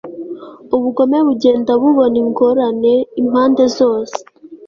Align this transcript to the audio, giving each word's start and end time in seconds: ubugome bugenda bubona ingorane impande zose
ubugome 0.75 1.17
bugenda 1.27 1.71
bubona 1.81 2.15
ingorane 2.23 2.93
impande 3.21 3.63
zose 3.77 4.17